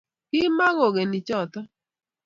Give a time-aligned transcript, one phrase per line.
[0.29, 1.59] Kimakokenyi choto